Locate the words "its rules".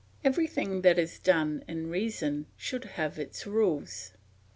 3.19-4.13